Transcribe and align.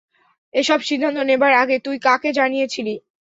এসব 0.53 0.79
সিদ্ধান্ত 0.87 1.17
নেবার 1.29 1.53
আগে 1.63 1.77
তুই 1.85 1.97
কাকে 2.05 2.29
জানিয়েছিলি? 2.39 2.95